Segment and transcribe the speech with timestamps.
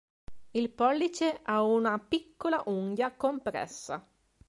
[0.53, 4.03] Il pollice ha una piccola unghia compressa.